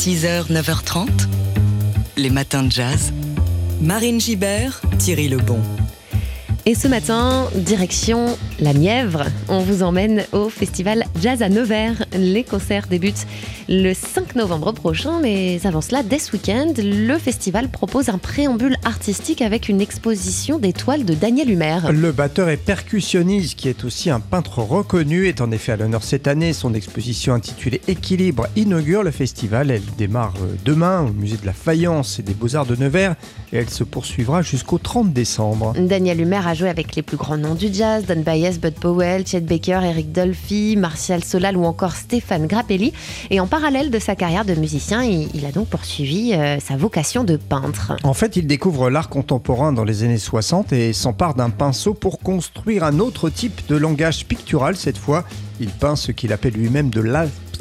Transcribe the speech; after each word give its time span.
6h, 0.00 0.50
9h30, 0.50 1.08
les 2.16 2.30
matins 2.30 2.62
de 2.62 2.72
jazz. 2.72 3.12
Marine 3.82 4.18
Gibert, 4.18 4.80
Thierry 4.96 5.28
Lebon. 5.28 5.60
Et 6.64 6.74
ce 6.74 6.88
matin, 6.88 7.50
direction 7.54 8.38
la 8.60 8.72
Nièvre. 8.72 9.24
On 9.48 9.60
vous 9.60 9.82
emmène 9.82 10.24
au 10.32 10.48
festival 10.48 11.04
Jazz 11.20 11.42
à 11.42 11.48
Nevers. 11.48 12.04
Les 12.16 12.44
concerts 12.44 12.86
débutent 12.88 13.26
le 13.68 13.94
5 13.94 14.34
novembre 14.34 14.72
prochain, 14.72 15.20
mais 15.20 15.60
avant 15.64 15.80
cela, 15.80 16.02
dès 16.02 16.18
ce 16.18 16.32
week-end, 16.32 16.72
le 16.76 17.16
festival 17.18 17.68
propose 17.68 18.08
un 18.08 18.18
préambule 18.18 18.76
artistique 18.84 19.42
avec 19.42 19.68
une 19.68 19.80
exposition 19.80 20.58
d'étoiles 20.58 21.04
de 21.04 21.14
Daniel 21.14 21.50
Humer. 21.50 21.78
Le 21.92 22.12
batteur 22.12 22.48
et 22.48 22.56
percussionniste, 22.56 23.56
qui 23.56 23.68
est 23.68 23.84
aussi 23.84 24.10
un 24.10 24.20
peintre 24.20 24.58
reconnu, 24.58 25.28
est 25.28 25.40
en 25.40 25.50
effet 25.52 25.72
à 25.72 25.76
l'honneur 25.76 26.02
cette 26.02 26.26
année. 26.26 26.52
Son 26.52 26.74
exposition 26.74 27.34
intitulée 27.34 27.80
Équilibre 27.88 28.48
inaugure 28.56 29.02
le 29.02 29.10
festival. 29.10 29.70
Elle 29.70 29.82
démarre 29.96 30.34
euh, 30.42 30.54
demain 30.64 31.02
au 31.02 31.12
musée 31.12 31.36
de 31.36 31.46
la 31.46 31.52
Faïence 31.52 32.18
et 32.18 32.22
des 32.22 32.34
Beaux-Arts 32.34 32.66
de 32.66 32.76
Nevers 32.76 33.14
et 33.52 33.58
elle 33.58 33.70
se 33.70 33.84
poursuivra 33.84 34.42
jusqu'au 34.42 34.78
30 34.78 35.12
décembre. 35.12 35.74
Daniel 35.78 36.20
Humer 36.20 36.40
a 36.46 36.54
joué 36.54 36.68
avec 36.68 36.94
les 36.96 37.02
plus 37.02 37.16
grands 37.16 37.36
noms 37.36 37.54
du 37.54 37.72
jazz, 37.72 38.04
Don 38.06 38.20
Baez, 38.20 38.49
Bud 38.58 38.74
Powell, 38.74 39.26
Chet 39.26 39.40
Baker, 39.40 39.80
Eric 39.84 40.12
Dolphy, 40.12 40.76
Martial 40.76 41.22
Solal 41.22 41.56
ou 41.56 41.64
encore 41.64 41.92
Stéphane 41.92 42.46
Grappelli. 42.46 42.92
Et 43.30 43.40
en 43.40 43.46
parallèle 43.46 43.90
de 43.90 43.98
sa 43.98 44.14
carrière 44.16 44.44
de 44.44 44.54
musicien, 44.54 45.02
il, 45.02 45.46
a 45.46 45.52
donc 45.52 45.68
poursuivi 45.68 46.32
euh, 46.32 46.58
sa 46.60 46.76
vocation 46.76 47.24
de 47.24 47.36
peintre. 47.36 47.96
En 48.02 48.14
fait, 48.14 48.36
il 48.36 48.46
découvre 48.46 48.90
l'art 48.90 49.08
contemporain 49.08 49.72
dans 49.72 49.84
les 49.84 50.02
années 50.02 50.18
60 50.18 50.72
et 50.72 50.92
s'empare 50.92 51.34
d'un 51.34 51.50
pinceau 51.50 51.94
pour 51.94 52.18
construire 52.18 52.84
un 52.84 52.98
autre 52.98 53.30
type 53.30 53.60
de 53.68 53.76
langage 53.76 54.26
pictural 54.26 54.76
cette 54.76 54.98
fois. 54.98 55.24
Il 55.60 55.68
peint 55.68 55.96
ce 55.96 56.12
qu'il 56.12 56.32
appelle 56.32 56.54
lui-même 56.54 56.90
de 56.90 57.00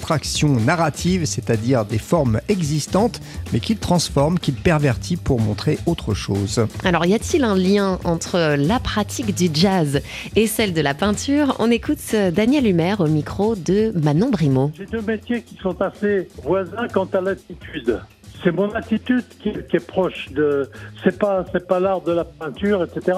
l'art 0.07 0.49
narrative, 0.65 1.25
c'est-à-dire 1.25 1.85
des 1.85 1.97
formes 1.97 2.39
existantes, 2.47 3.19
mais 3.53 3.59
qu'il 3.59 3.77
transforme, 3.77 4.39
qu'il 4.39 4.55
pervertit 4.55 5.17
pour 5.17 5.39
montrer 5.39 5.77
autre 5.85 6.13
chose. 6.13 6.65
Alors, 6.83 7.05
y 7.05 7.13
a-t-il 7.13 7.43
un 7.43 7.55
lien 7.55 7.99
entre 8.03 8.55
la 8.57 8.79
pratique 8.79 9.35
du 9.35 9.49
jazz 9.53 10.01
et 10.35 10.47
celle 10.47 10.73
de 10.73 10.81
la 10.81 10.93
peinture? 10.93 11.55
On 11.59 11.71
écoute 11.71 11.99
Daniel 12.33 12.67
Humer 12.67 12.95
au 12.99 13.07
micro 13.07 13.55
de 13.55 13.91
Manon 14.01 14.29
Brimaud. 14.29 14.71
J'ai 14.77 14.85
deux 14.85 15.01
métiers 15.01 15.41
qui 15.41 15.55
sont 15.61 15.81
assez 15.81 16.27
voisins 16.43 16.87
quant 16.93 17.07
à 17.13 17.21
l'attitude. 17.21 17.99
C'est 18.43 18.51
mon 18.51 18.71
attitude 18.71 19.25
qui, 19.41 19.49
est 19.49 19.85
proche 19.85 20.29
de. 20.31 20.69
C'est 21.03 21.19
pas, 21.19 21.43
c'est 21.51 21.67
pas 21.67 21.79
l'art 21.79 22.01
de 22.01 22.13
la 22.13 22.23
peinture, 22.23 22.83
etc. 22.83 23.17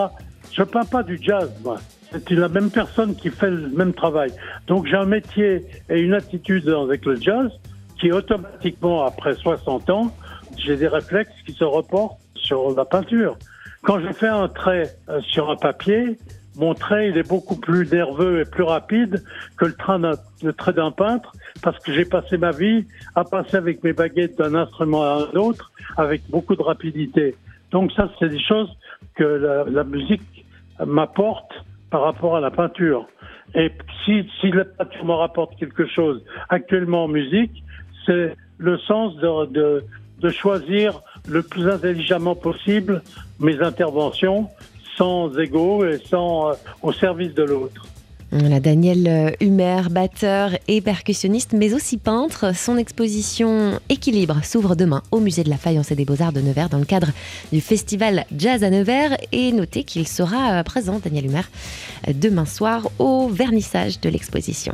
Je 0.52 0.64
peins 0.64 0.86
pas 0.86 1.04
du 1.04 1.20
jazz, 1.22 1.50
moi 1.64 1.78
c'est 2.12 2.32
la 2.32 2.50
même 2.50 2.70
personne 2.70 3.16
qui 3.16 3.30
fait 3.30 3.50
le 3.50 3.70
même 3.70 3.94
travail. 3.94 4.32
Donc 4.68 4.86
j'ai 4.88 4.98
un 4.98 5.06
métier 5.06 5.66
et 5.90 6.00
une 6.00 6.14
attitude 6.14 6.68
avec 6.70 7.06
le 7.06 7.16
jazz 7.16 7.52
qui 8.00 8.12
automatiquement, 8.12 9.06
après 9.06 9.36
60 9.36 9.90
ans, 9.90 10.14
j'ai 10.58 10.76
des 10.76 10.88
réflexes 10.88 11.32
qui 11.46 11.54
se 11.54 11.64
reportent 11.64 12.20
sur 12.36 12.76
la 12.76 12.84
peinture. 12.84 13.38
Quand 13.84 14.00
je 14.00 14.12
fais 14.12 14.28
un 14.28 14.48
trait 14.48 14.96
euh, 15.10 15.22
sur 15.22 15.50
un 15.50 15.56
papier, 15.56 16.18
mon 16.58 16.74
trait 16.74 17.10
il 17.10 17.18
est 17.18 17.28
beaucoup 17.28 17.56
plus 17.56 17.90
nerveux 17.90 18.42
et 18.42 18.46
plus 18.46 18.64
rapide 18.64 19.24
que 19.58 19.66
le, 19.66 19.74
le 20.44 20.54
trait 20.54 20.74
d'un 20.74 20.92
peintre 20.92 21.32
parce 21.62 21.80
que 21.80 21.94
j'ai 21.94 22.06
passé 22.06 22.38
ma 22.38 22.52
vie 22.52 22.86
à 23.16 23.24
passer 23.24 23.58
avec 23.58 23.84
mes 23.84 23.94
baguettes 23.94 24.38
d'un 24.38 24.56
instrument 24.56 25.04
à 25.04 25.30
un 25.32 25.38
autre 25.38 25.72
avec 25.96 26.22
beaucoup 26.30 26.56
de 26.56 26.62
rapidité. 26.62 27.36
Donc 27.72 27.92
ça, 27.94 28.10
c'est 28.20 28.30
des 28.30 28.42
choses 28.42 28.70
que 29.16 29.24
la 29.72 29.84
musique 29.84 30.46
m'apporte 30.86 31.52
par 31.92 32.02
rapport 32.02 32.36
à 32.36 32.40
la 32.40 32.50
peinture. 32.50 33.08
Et 33.54 33.72
si, 34.04 34.28
si 34.40 34.50
la 34.52 34.66
peinture 34.66 35.06
me 35.06 35.14
rapporte 35.14 35.56
quelque 35.58 35.86
chose 35.88 36.24
actuellement 36.50 37.04
en 37.04 37.08
musique, 37.08 37.64
c'est 38.06 38.36
le 38.58 38.78
sens 38.80 39.16
de, 39.18 39.46
de, 39.48 39.84
de 40.20 40.30
choisir 40.30 41.02
le 41.28 41.44
plus 41.44 41.70
intelligemment 41.70 42.36
possible 42.36 43.04
mes 43.40 43.62
interventions 43.62 44.50
sans 44.98 45.38
ego 45.38 45.86
et 45.86 45.98
sans 45.98 46.50
euh, 46.50 46.54
au 46.82 46.92
service 46.92 47.34
de 47.34 47.44
l'autre. 47.44 47.86
La 48.32 48.62
Daniel 48.62 49.08
euh, 49.08 49.32
Humer, 49.42 49.82
batteur 49.92 50.52
et 50.70 50.80
percussionniste, 50.80 51.52
mais 51.52 51.74
aussi 51.74 51.98
peintre. 51.98 52.56
Son 52.56 52.78
exposition 52.78 53.78
Équilibre 53.90 54.40
s'ouvre 54.46 54.78
demain 54.78 55.04
au 55.12 55.20
musée 55.20 55.44
de 55.44 55.50
la 55.50 55.58
Faïence 55.58 55.92
et 55.92 55.96
des 55.96 56.06
Beaux-Arts 56.06 56.32
de 56.32 56.40
Nevers 56.40 56.70
dans 56.70 56.78
le 56.78 56.86
cadre 56.86 57.10
du 57.52 57.60
festival 57.60 58.26
Jazz 58.38 58.64
à 58.64 58.70
Nevers. 58.70 59.18
Et 59.34 59.52
notez 59.52 59.84
qu'il 59.84 60.08
sera 60.08 60.54
euh, 60.54 60.64
présent, 60.64 61.02
Daniel 61.04 61.26
Humer, 61.26 61.42
demain 62.14 62.46
soir 62.46 62.90
au 63.00 63.28
vernissage 63.28 64.00
de 64.00 64.08
l'exposition 64.08 64.74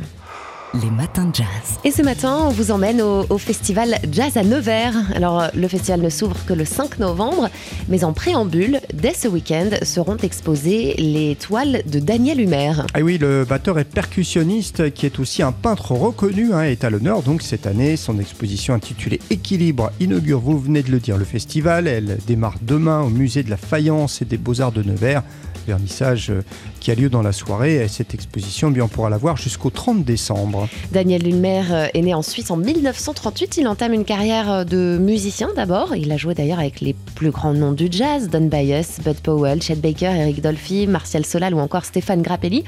les 0.74 0.90
matins 0.90 1.26
de 1.26 1.34
jazz. 1.34 1.46
Et 1.84 1.90
ce 1.90 2.02
matin, 2.02 2.36
on 2.46 2.50
vous 2.50 2.70
emmène 2.70 3.00
au, 3.00 3.38
festival 3.38 3.98
Jazz 4.10 4.36
à 4.36 4.42
Nevers. 4.42 4.94
Alors, 5.14 5.44
le 5.54 5.68
festival 5.68 6.00
ne 6.00 6.10
s'ouvre 6.10 6.36
que 6.44 6.52
le 6.52 6.64
5 6.64 6.98
novembre, 6.98 7.48
mais 7.88 8.04
en 8.04 8.12
préambule, 8.12 8.80
dès 8.92 9.14
ce 9.14 9.28
week-end, 9.28 9.70
seront 9.82 10.16
exposées 10.18 10.94
les 10.98 11.36
toiles 11.36 11.82
de 11.86 11.98
Daniel 11.98 12.40
Humer. 12.40 12.72
Ah 12.94 13.00
oui, 13.00 13.18
le 13.18 13.44
batteur 13.44 13.78
et 13.78 13.84
percussionniste, 13.84 14.92
qui 14.92 15.06
est 15.06 15.18
aussi 15.18 15.42
un 15.42 15.52
peintre 15.52 15.92
reconnu, 15.92 16.52
hein, 16.52 16.62
est 16.62 16.84
à 16.84 16.90
l'honneur 16.90 17.22
donc 17.22 17.42
cette 17.42 17.66
année. 17.66 17.96
Son 17.96 18.18
exposition 18.18 18.74
intitulée 18.74 19.20
Équilibre 19.30 19.90
inaugure, 20.00 20.40
vous 20.40 20.58
venez 20.58 20.82
de 20.82 20.90
le 20.90 21.00
dire, 21.00 21.16
le 21.16 21.24
festival. 21.24 21.86
Elle 21.86 22.18
démarre 22.26 22.56
demain 22.60 23.00
au 23.00 23.08
musée 23.08 23.42
de 23.42 23.50
la 23.50 23.56
Faïence 23.56 24.22
et 24.22 24.24
des 24.24 24.38
Beaux-Arts 24.38 24.72
de 24.72 24.82
Nevers 24.82 25.22
vernissage 25.68 26.30
euh, 26.30 26.42
qui 26.78 26.90
a 26.90 26.94
lieu 26.94 27.08
dans 27.08 27.22
la 27.22 27.32
soirée. 27.32 27.76
Et 27.76 27.88
cette 27.88 28.14
exposition, 28.14 28.70
bien, 28.70 28.84
on 28.84 28.88
pourra 28.88 29.10
la 29.10 29.18
voir 29.18 29.36
jusqu'au 29.36 29.70
30 29.70 30.04
décembre. 30.04 30.68
Daniel 30.92 31.22
Lulmer 31.22 31.62
euh, 31.70 31.86
est 31.94 32.02
né 32.02 32.14
en 32.14 32.22
Suisse 32.22 32.50
en 32.50 32.56
1938. 32.56 33.58
Il 33.58 33.68
entame 33.68 33.92
une 33.92 34.04
carrière 34.04 34.50
euh, 34.50 34.64
de 34.64 34.98
musicien 35.00 35.50
d'abord. 35.54 35.94
Il 35.96 36.10
a 36.12 36.16
joué 36.16 36.34
d'ailleurs 36.34 36.58
avec 36.58 36.80
les 36.80 36.94
plus 37.14 37.30
grands 37.30 37.54
noms 37.54 37.72
du 37.72 37.88
jazz, 37.90 38.28
Don 38.28 38.46
Byers, 38.46 38.86
Bud 39.04 39.16
Powell, 39.20 39.62
Chet 39.62 39.76
Baker, 39.76 40.06
Eric 40.06 40.40
Dolphy, 40.40 40.86
Martial 40.86 41.24
Solal 41.24 41.54
ou 41.54 41.58
encore 41.58 41.84
Stéphane 41.84 42.22
Grappelli. 42.22 42.64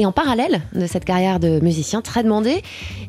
Et 0.00 0.06
en 0.06 0.12
parallèle 0.12 0.62
de 0.76 0.86
cette 0.86 1.04
carrière 1.04 1.40
de 1.40 1.58
musicien 1.58 2.02
très 2.02 2.22
demandée, 2.22 2.62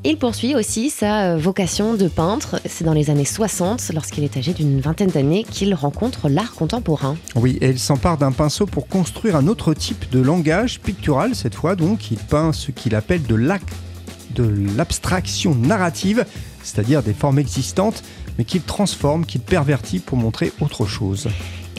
il 0.04 0.18
poursuit 0.18 0.56
aussi 0.56 0.90
sa 0.90 1.38
vocation 1.38 1.94
de 1.94 2.08
peintre. 2.08 2.60
C'est 2.66 2.84
dans 2.84 2.94
les 2.94 3.12
années 3.12 3.26
60, 3.26 3.92
lorsqu'il 3.94 4.24
est 4.24 4.36
âgé 4.36 4.54
d'une 4.54 4.82
vingtaine 4.82 5.12
d'années, 5.12 5.44
qu'il 5.44 5.76
rencontre 5.76 6.30
l'art 6.30 6.56
contemporain. 6.56 7.16
Oui, 7.36 7.60
et 7.62 7.70
il 7.70 7.78
s'empare 7.78 8.18
d'un 8.18 8.32
pinceau 8.32 8.66
pour 8.66 8.88
construire 8.88 9.36
un 9.36 9.46
autre 9.46 9.76
type 9.76 10.10
de 10.10 10.20
langage 10.20 10.80
pictural 10.80 11.36
cette 11.36 11.54
fois. 11.54 11.76
Donc, 11.76 12.10
il 12.10 12.18
peint 12.18 12.54
ce 12.54 12.72
qu'il 12.72 12.96
appelle 12.96 13.22
de 13.22 13.36
l'abstraction 14.76 15.54
narrative, 15.54 16.26
c'est-à-dire 16.64 17.04
des 17.04 17.14
formes 17.14 17.38
existantes, 17.38 18.02
mais 18.40 18.46
qu'il 18.46 18.64
transforme, 18.64 19.28
qu'il 19.28 19.42
pervertit 19.42 20.00
pour 20.00 20.18
montrer 20.18 20.52
autre 20.60 20.88
chose. 20.88 21.28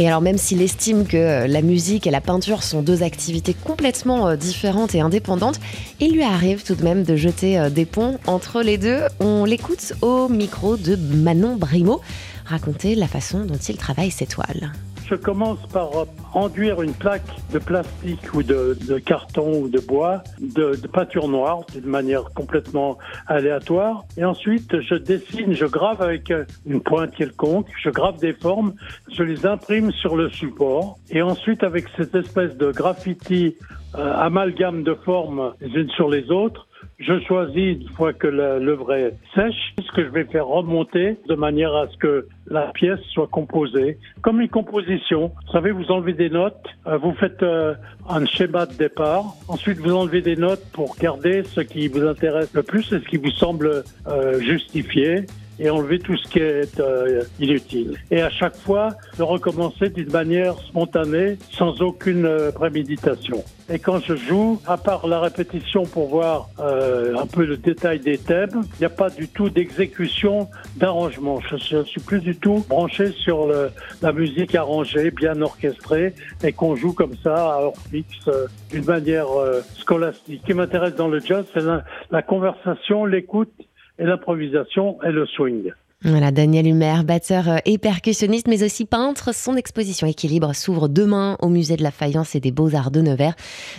Et 0.00 0.06
alors 0.08 0.22
même 0.22 0.38
s'il 0.38 0.62
estime 0.62 1.06
que 1.06 1.18
euh, 1.18 1.46
la 1.46 1.60
musique 1.60 2.06
et 2.06 2.10
la 2.10 2.22
peinture 2.22 2.62
sont 2.62 2.80
deux 2.80 3.02
activités 3.02 3.52
complètement 3.52 4.28
euh, 4.28 4.36
différentes 4.36 4.94
et 4.94 5.00
indépendantes, 5.00 5.60
il 6.00 6.14
lui 6.14 6.22
arrive 6.22 6.62
tout 6.64 6.74
de 6.74 6.82
même 6.82 7.04
de 7.04 7.16
jeter 7.16 7.58
euh, 7.58 7.68
des 7.68 7.84
ponts 7.84 8.18
entre 8.26 8.62
les 8.62 8.78
deux. 8.78 9.02
On 9.20 9.44
l'écoute 9.44 9.92
au 10.00 10.30
micro 10.30 10.78
de 10.78 10.96
Manon 10.96 11.54
Brimaud 11.54 12.00
raconter 12.46 12.94
la 12.94 13.08
façon 13.08 13.44
dont 13.44 13.58
il 13.58 13.76
travaille 13.76 14.10
ses 14.10 14.26
toiles 14.26 14.72
je 15.10 15.16
commence 15.16 15.66
par 15.72 15.90
enduire 16.34 16.82
une 16.82 16.94
plaque 16.94 17.26
de 17.52 17.58
plastique 17.58 18.32
ou 18.32 18.44
de, 18.44 18.76
carton 19.04 19.62
ou 19.62 19.68
de 19.68 19.80
bois 19.80 20.22
de, 20.38 20.76
peinture 20.86 21.26
noire 21.26 21.64
d'une 21.72 21.86
manière 21.86 22.32
complètement 22.32 22.96
aléatoire. 23.26 24.04
Et 24.16 24.24
ensuite, 24.24 24.80
je 24.80 24.94
dessine, 24.94 25.52
je 25.52 25.66
grave 25.66 26.00
avec 26.00 26.32
une 26.64 26.80
pointe 26.80 27.12
quelconque, 27.12 27.66
je 27.82 27.90
grave 27.90 28.20
des 28.20 28.32
formes, 28.32 28.74
je 29.12 29.24
les 29.24 29.46
imprime 29.46 29.90
sur 29.90 30.16
le 30.16 30.30
support. 30.30 30.98
Et 31.10 31.22
ensuite, 31.22 31.64
avec 31.64 31.86
cette 31.96 32.14
espèce 32.14 32.56
de 32.56 32.70
graffiti 32.70 33.56
euh, 33.96 34.14
amalgame 34.14 34.84
de 34.84 34.94
formes 34.94 35.54
les 35.60 35.80
unes 35.80 35.90
sur 35.90 36.08
les 36.08 36.30
autres, 36.30 36.68
je 37.00 37.18
choisis, 37.20 37.78
une 37.80 37.88
fois 37.88 38.12
que 38.12 38.26
l'œuvre 38.26 38.92
est 38.92 39.14
sèche, 39.34 39.74
ce 39.78 39.90
que 39.92 40.04
je 40.04 40.10
vais 40.10 40.24
faire 40.24 40.46
remonter 40.46 41.16
de 41.28 41.34
manière 41.34 41.74
à 41.74 41.88
ce 41.88 41.96
que 41.96 42.28
la 42.46 42.66
pièce 42.72 43.00
soit 43.12 43.26
composée. 43.26 43.98
Comme 44.20 44.40
une 44.40 44.48
composition, 44.50 45.32
vous 45.46 45.52
savez, 45.52 45.70
vous 45.70 45.90
enlevez 45.90 46.12
des 46.12 46.28
notes, 46.28 46.66
euh, 46.86 46.98
vous 46.98 47.12
faites 47.14 47.42
euh, 47.42 47.74
un 48.08 48.26
schéma 48.26 48.66
de 48.66 48.74
départ, 48.74 49.24
ensuite 49.48 49.78
vous 49.78 49.94
enlevez 49.94 50.20
des 50.20 50.36
notes 50.36 50.64
pour 50.72 50.94
garder 50.96 51.42
ce 51.44 51.62
qui 51.62 51.88
vous 51.88 52.06
intéresse 52.06 52.52
le 52.52 52.62
plus 52.62 52.92
et 52.92 53.00
ce 53.00 53.08
qui 53.08 53.16
vous 53.16 53.30
semble 53.30 53.82
euh, 54.06 54.38
justifié 54.40 55.24
et 55.60 55.68
enlever 55.68 55.98
tout 55.98 56.16
ce 56.16 56.26
qui 56.28 56.38
est 56.38 56.80
euh, 56.80 57.22
inutile. 57.38 57.98
Et 58.10 58.22
à 58.22 58.30
chaque 58.30 58.56
fois, 58.56 58.88
de 59.18 59.22
recommencer 59.22 59.90
d'une 59.90 60.10
manière 60.10 60.58
spontanée, 60.58 61.36
sans 61.50 61.82
aucune 61.82 62.24
euh, 62.24 62.50
préméditation. 62.50 63.44
Et 63.68 63.78
quand 63.78 64.00
je 64.00 64.16
joue, 64.16 64.60
à 64.66 64.78
part 64.78 65.06
la 65.06 65.20
répétition 65.20 65.84
pour 65.84 66.08
voir 66.08 66.48
euh, 66.58 67.14
un 67.16 67.26
peu 67.26 67.44
le 67.44 67.58
détail 67.58 68.00
des 68.00 68.16
thèmes, 68.16 68.62
il 68.62 68.80
n'y 68.80 68.86
a 68.86 68.90
pas 68.90 69.10
du 69.10 69.28
tout 69.28 69.50
d'exécution, 69.50 70.48
d'arrangement. 70.76 71.40
Je 71.40 71.76
ne 71.76 71.84
suis 71.84 72.00
plus 72.00 72.20
du 72.20 72.34
tout 72.36 72.64
branché 72.68 73.12
sur 73.12 73.46
le, 73.46 73.70
la 74.00 74.12
musique 74.12 74.54
arrangée, 74.54 75.10
bien 75.10 75.40
orchestrée, 75.42 76.14
et 76.42 76.52
qu'on 76.52 76.74
joue 76.74 76.94
comme 76.94 77.14
ça 77.22 77.54
à 77.54 77.60
heure 77.60 77.74
fixe, 77.90 78.30
d'une 78.70 78.86
manière 78.86 79.28
scolastique. 79.74 80.40
Ce 80.40 80.46
qui 80.46 80.54
m'intéresse 80.54 80.94
dans 80.94 81.08
le 81.08 81.20
jazz, 81.20 81.44
c'est 81.52 81.62
la 82.10 82.22
conversation, 82.22 83.04
l'écoute 83.04 83.52
et 84.00 84.04
l'improvisation 84.04 84.98
et 85.04 85.12
le 85.12 85.26
swing. 85.26 85.72
Voilà, 86.02 86.30
Daniel 86.30 86.66
Humer, 86.66 87.02
batteur 87.04 87.48
euh, 87.48 87.56
et 87.66 87.76
percussionniste, 87.76 88.48
mais 88.48 88.62
aussi 88.62 88.86
peintre. 88.86 89.34
Son 89.34 89.54
exposition 89.56 90.06
Équilibre 90.06 90.54
s'ouvre 90.54 90.88
demain 90.88 91.36
au 91.40 91.48
musée 91.48 91.76
de 91.76 91.82
la 91.82 91.90
Faïence 91.90 92.34
et 92.34 92.40
des 92.40 92.52
Beaux-Arts 92.52 92.90
de 92.90 93.02
Nevers 93.02 93.34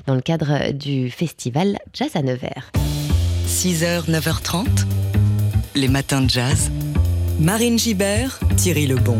dans 0.06 0.14
le 0.14 0.22
cadre 0.22 0.72
du 0.72 1.10
festival 1.10 1.80
Jazz 1.94 2.16
à 2.16 2.22
Nevers. 2.22 2.72
6h, 3.48 4.10
9h30, 4.10 4.86
les 5.76 5.88
matins 5.88 6.22
de 6.22 6.30
jazz. 6.30 6.72
Marine 7.40 7.80
Gibert, 7.80 8.40
Thierry 8.56 8.86
Lebon. 8.86 9.18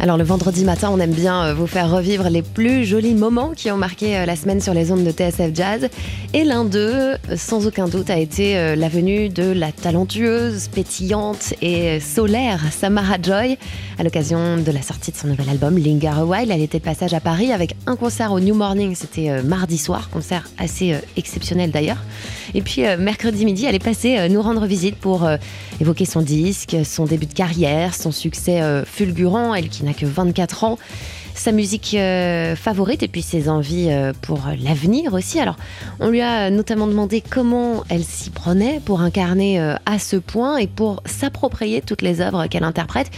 Alors 0.00 0.16
le 0.16 0.22
vendredi 0.22 0.64
matin, 0.64 0.90
on 0.92 1.00
aime 1.00 1.12
bien 1.12 1.42
euh, 1.42 1.54
vous 1.54 1.66
faire 1.66 1.90
revivre 1.90 2.28
les 2.28 2.42
plus 2.42 2.84
jolis 2.84 3.14
moments 3.14 3.50
qui 3.50 3.68
ont 3.72 3.76
marqué 3.76 4.16
euh, 4.16 4.26
la 4.26 4.36
semaine 4.36 4.60
sur 4.60 4.72
les 4.72 4.92
ondes 4.92 5.02
de 5.02 5.10
TSF 5.10 5.50
Jazz. 5.52 5.88
Et 6.34 6.44
l'un 6.44 6.64
d'eux, 6.64 7.16
sans 7.34 7.66
aucun 7.66 7.88
doute, 7.88 8.08
a 8.08 8.16
été 8.16 8.56
euh, 8.56 8.76
la 8.76 8.88
venue 8.88 9.28
de 9.28 9.50
la 9.50 9.72
talentueuse, 9.72 10.68
pétillante 10.68 11.52
et 11.62 11.98
solaire 11.98 12.60
Samara 12.70 13.16
Joy 13.20 13.58
à 13.98 14.04
l'occasion 14.04 14.58
de 14.58 14.70
la 14.70 14.82
sortie 14.82 15.10
de 15.10 15.16
son 15.16 15.26
nouvel 15.26 15.48
album 15.48 15.76
Linger 15.76 16.12
a 16.16 16.24
While. 16.24 16.52
Elle 16.52 16.62
était 16.62 16.78
de 16.78 16.84
passage 16.84 17.12
à 17.12 17.18
Paris 17.18 17.50
avec 17.52 17.74
un 17.86 17.96
concert 17.96 18.30
au 18.30 18.38
New 18.38 18.54
Morning, 18.54 18.94
c'était 18.94 19.42
mardi 19.42 19.78
soir, 19.78 20.10
concert 20.10 20.48
assez 20.58 20.94
exceptionnel 21.16 21.72
d'ailleurs. 21.72 22.04
Et 22.54 22.62
puis 22.62 22.82
mercredi 22.98 23.44
midi, 23.44 23.64
elle 23.64 23.74
est 23.74 23.84
passée 23.84 24.28
nous 24.28 24.40
rendre 24.40 24.66
visite 24.66 24.94
pour 24.94 25.28
évoquer 25.80 26.04
son 26.04 26.22
disque, 26.22 26.76
son 26.84 27.06
début 27.06 27.26
de 27.26 27.34
carrière, 27.34 27.94
son 27.96 28.12
succès 28.12 28.62
fulgurant, 28.86 29.52
elle 29.52 29.68
qui 29.68 29.82
que 29.94 30.06
24 30.06 30.64
ans 30.64 30.78
sa 31.38 31.52
musique 31.52 31.94
euh, 31.94 32.56
favorite 32.56 33.02
et 33.02 33.08
puis 33.08 33.22
ses 33.22 33.48
envies 33.48 33.88
euh, 33.90 34.12
pour 34.22 34.40
l'avenir 34.60 35.14
aussi. 35.14 35.38
Alors, 35.38 35.56
on 36.00 36.10
lui 36.10 36.20
a 36.20 36.50
notamment 36.50 36.86
demandé 36.86 37.22
comment 37.22 37.84
elle 37.88 38.04
s'y 38.04 38.30
prenait 38.30 38.80
pour 38.84 39.00
incarner 39.00 39.60
euh, 39.60 39.76
à 39.86 39.98
ce 39.98 40.16
point 40.16 40.56
et 40.58 40.66
pour 40.66 41.02
s'approprier 41.06 41.80
toutes 41.80 42.02
les 42.02 42.20
œuvres 42.20 42.46
qu'elle 42.46 42.64
interprète. 42.64 43.10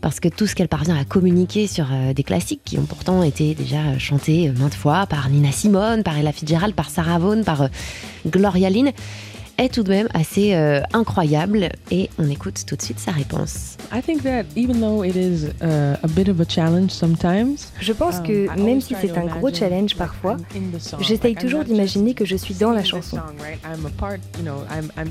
Parce 0.00 0.20
que 0.20 0.28
tout 0.28 0.46
ce 0.46 0.54
qu'elle 0.54 0.68
parvient 0.68 0.96
à 0.96 1.04
communiquer 1.04 1.66
sur 1.66 1.86
des 2.14 2.22
classiques 2.22 2.60
qui 2.64 2.78
ont 2.78 2.84
pourtant 2.84 3.22
été 3.22 3.54
déjà 3.54 3.98
chantés 3.98 4.52
maintes 4.56 4.74
fois 4.74 5.06
par 5.06 5.30
Nina 5.30 5.50
Simone, 5.50 6.02
par 6.02 6.16
Ella 6.16 6.32
Fitzgerald, 6.32 6.74
par 6.74 6.90
Sarah 6.90 7.18
Vaughan, 7.18 7.42
par 7.42 7.70
Gloria 8.26 8.68
Lynn, 8.68 8.92
est 9.58 9.72
tout 9.72 9.82
de 9.82 9.90
même 9.90 10.08
assez 10.12 10.54
euh, 10.54 10.80
incroyable 10.92 11.70
et 11.90 12.10
on 12.18 12.28
écoute 12.28 12.64
tout 12.66 12.76
de 12.76 12.82
suite 12.82 12.98
sa 12.98 13.12
réponse. 13.12 13.76
Je 17.80 17.92
pense 17.92 18.20
que 18.20 18.48
um, 18.48 18.64
même 18.64 18.80
si 18.80 18.94
c'est 19.00 19.16
un 19.16 19.26
gros 19.26 19.52
challenge 19.52 19.96
parfois, 19.96 20.36
j'essaye 21.00 21.34
toujours 21.34 21.64
d'imaginer 21.64 22.14
que 22.14 22.24
je 22.24 22.36
suis 22.36 22.54
dans 22.54 22.72
la 22.72 22.84
chanson, 22.84 23.18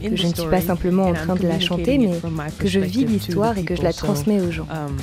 que 0.09 0.15
je 0.15 0.27
ne 0.27 0.33
suis 0.33 0.47
pas 0.49 0.61
simplement 0.61 1.05
en 1.05 1.13
train 1.13 1.35
de 1.35 1.47
la 1.47 1.59
chanter, 1.59 1.97
mais 1.97 2.11
que 2.59 2.67
je 2.67 2.79
vis 2.79 3.05
l'histoire 3.05 3.57
et 3.57 3.63
que 3.63 3.75
je 3.75 3.81
la 3.81 3.93
transmets 3.93 4.41
aux 4.41 4.51
gens. 4.51 4.67
Um, 4.71 4.97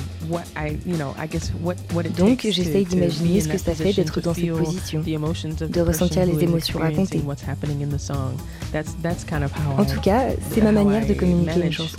Donc 2.17 2.47
j'essaye 2.49 2.85
d'imaginer 2.85 3.41
ce 3.41 3.49
que 3.49 3.57
ça 3.57 3.73
fait 3.73 3.93
d'être 3.93 4.21
dans 4.21 4.33
cette 4.33 4.53
position, 4.53 5.01
de 5.01 5.81
ressentir 5.81 6.25
les 6.25 6.43
émotions 6.43 6.79
racontées. 6.79 7.21
En 9.77 9.85
tout 9.85 9.99
cas, 10.01 10.29
c'est 10.51 10.61
ma 10.61 10.71
manière 10.71 11.05
de 11.05 11.13
communiquer 11.13 11.59
une 11.65 11.71
chanson. 11.71 11.97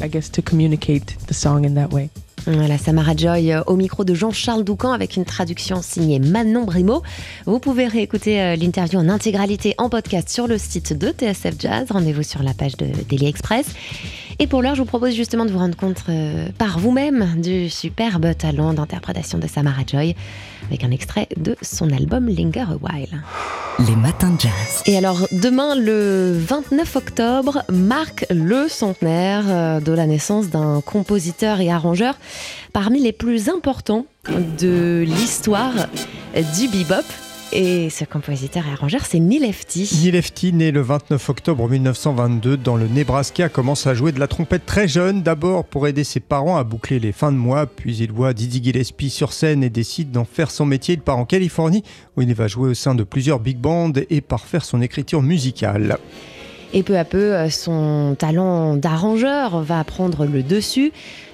Voilà, 2.47 2.76
Samara 2.76 3.17
Joy 3.17 3.53
euh, 3.53 3.62
au 3.67 3.76
micro 3.76 4.05
de 4.05 4.12
Jean-Charles 4.12 4.65
Doucan 4.65 4.93
avec 4.93 5.17
une 5.17 5.25
traduction 5.25 5.81
signée 5.81 6.19
Manon 6.19 6.65
Brimo. 6.65 7.03
Vous 7.47 7.59
pouvez 7.59 7.87
réécouter 7.87 8.41
euh, 8.43 8.56
l'interview 8.56 8.99
en 8.99 9.09
intégralité 9.09 9.75
en 9.79 9.88
podcast 9.88 10.29
sur 10.29 10.47
le 10.47 10.59
site 10.59 10.93
de 10.93 11.09
TSF 11.09 11.55
Jazz. 11.59 11.87
Rendez-vous 11.91 12.23
sur 12.23 12.43
la 12.43 12.53
page 12.53 12.76
de 12.76 12.87
Daily 13.09 13.29
Express. 13.29 13.67
Et 14.39 14.47
pour 14.47 14.63
l'heure, 14.63 14.75
je 14.75 14.81
vous 14.81 14.87
propose 14.87 15.15
justement 15.15 15.45
de 15.45 15.51
vous 15.51 15.59
rendre 15.59 15.77
compte 15.77 16.03
euh, 16.09 16.49
par 16.59 16.79
vous-même 16.79 17.41
du 17.41 17.71
superbe 17.71 18.37
talent 18.37 18.73
d'interprétation 18.73 19.39
de 19.39 19.47
Samara 19.47 19.83
Joy 19.87 20.15
avec 20.67 20.83
un 20.83 20.91
extrait 20.91 21.29
de 21.37 21.57
son 21.63 21.91
album 21.91 22.29
Linger 22.29 22.65
a 22.71 22.77
While. 22.81 23.23
Les 23.87 23.97
matins 23.97 24.31
de 24.31 24.41
jazz. 24.41 24.83
Et 24.87 24.97
alors, 24.97 25.27
demain, 25.33 25.75
le 25.75 26.33
29 26.37 26.97
octobre, 26.97 27.63
marque 27.71 28.27
le 28.31 28.69
centenaire 28.69 29.45
euh, 29.47 29.81
de 29.81 29.93
la 29.93 30.07
naissance 30.07 30.49
d'un 30.49 30.81
compositeur 30.81 31.61
et 31.61 31.71
arrangeur 31.71 32.17
parmi 32.73 33.01
les 33.01 33.13
plus 33.13 33.49
importants 33.49 34.07
de 34.59 35.05
l'histoire 35.07 35.73
du 36.57 36.69
bebop. 36.69 37.05
Et 37.56 37.89
ce 37.89 38.05
compositeur 38.05 38.67
et 38.67 38.73
arrangeur, 38.73 39.06
c'est 39.06 39.21
Neil 39.21 39.39
Lefty. 39.39 39.89
Neil 40.03 40.11
Lefty, 40.11 40.53
né 40.53 40.73
le 40.73 40.81
29 40.81 41.29
octobre 41.29 41.69
1922 41.69 42.56
dans 42.56 42.75
le 42.75 42.89
Nebraska, 42.89 43.49
commence 43.49 43.87
à 43.87 43.95
jouer 43.95 44.11
de 44.11 44.19
la 44.19 44.27
trompette 44.27 44.67
très 44.67 44.89
jeune, 44.89 45.23
d'abord 45.23 45.65
pour 45.65 45.87
aider 45.87 46.03
ses 46.03 46.19
parents 46.19 46.56
à 46.56 46.65
boucler 46.65 46.99
les 46.99 47.12
fins 47.12 47.31
de 47.31 47.37
mois, 47.37 47.67
puis 47.67 47.97
il 47.99 48.11
voit 48.11 48.33
Dizzy 48.33 48.61
Gillespie 48.61 49.09
sur 49.09 49.33
scène 49.33 49.62
et 49.62 49.71
décide 49.71 50.11
d'en 50.11 50.25
faire 50.25 50.51
son 50.51 50.67
métier. 50.67 50.95
Il 50.95 51.01
part 51.01 51.19
en 51.19 51.27
Californie 51.27 51.85
où 52.17 52.23
il 52.23 52.35
va 52.35 52.49
jouer 52.49 52.71
au 52.71 52.75
sein 52.75 52.97
de 52.97 53.05
plusieurs 53.05 53.39
big 53.39 53.59
bands 53.59 53.93
et 54.11 54.21
parfaire 54.21 54.65
son 54.65 54.83
écriture 54.83 55.23
musicale. 55.23 55.99
Et 56.77 56.83
peu 56.83 56.99
à 56.99 57.05
peu, 57.05 57.37
euh, 57.37 57.50
son 57.50 58.17
talent 58.19 58.75
d'arrangeur 58.75 59.62
va 59.62 59.85
prendre 59.85 60.27
le 60.27 60.43
dessus. 60.43 60.93